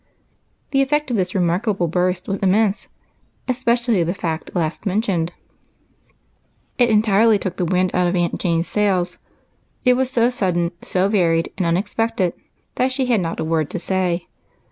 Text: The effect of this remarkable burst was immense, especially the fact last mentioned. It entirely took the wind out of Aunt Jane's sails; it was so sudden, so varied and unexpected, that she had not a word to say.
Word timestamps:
The 0.71 0.81
effect 0.81 1.11
of 1.11 1.17
this 1.17 1.35
remarkable 1.35 1.87
burst 1.87 2.27
was 2.27 2.39
immense, 2.39 2.87
especially 3.47 4.01
the 4.01 4.15
fact 4.15 4.55
last 4.55 4.87
mentioned. 4.87 5.31
It 6.79 6.89
entirely 6.89 7.37
took 7.37 7.57
the 7.57 7.65
wind 7.65 7.91
out 7.93 8.07
of 8.07 8.15
Aunt 8.15 8.39
Jane's 8.39 8.67
sails; 8.67 9.19
it 9.85 9.93
was 9.93 10.09
so 10.09 10.27
sudden, 10.31 10.71
so 10.81 11.07
varied 11.07 11.51
and 11.55 11.67
unexpected, 11.67 12.33
that 12.77 12.91
she 12.91 13.05
had 13.05 13.21
not 13.21 13.39
a 13.39 13.43
word 13.43 13.69
to 13.69 13.77
say. 13.77 14.27